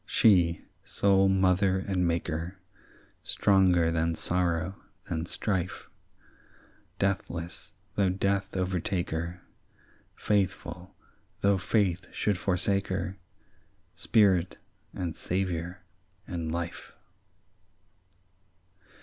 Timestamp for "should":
12.11-12.39